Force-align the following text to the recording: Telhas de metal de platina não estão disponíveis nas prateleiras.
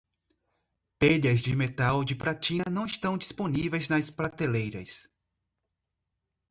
Telhas 0.97 1.41
de 1.43 1.55
metal 1.55 2.03
de 2.03 2.15
platina 2.15 2.63
não 2.71 2.87
estão 2.87 3.15
disponíveis 3.15 3.87
nas 3.87 4.09
prateleiras. 4.09 5.07